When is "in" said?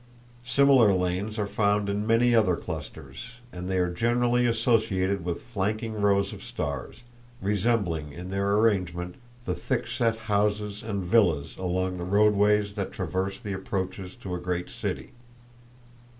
1.87-2.07, 8.11-8.29